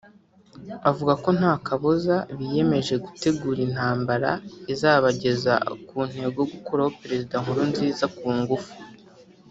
avuga 0.89 1.13
ko 1.23 1.29
nta 1.39 1.53
kabuza 1.65 2.15
biyemeje 2.37 2.93
gutegura 3.05 3.59
intambara 3.67 4.29
izabageza 4.73 5.53
ku 5.87 5.95
ntego 6.09 6.39
yo 6.43 6.47
gukuraho 6.53 6.91
Perezida 7.01 7.35
Nkurunziza 7.41 8.05
ku 8.17 8.27
ngufu 8.39 8.73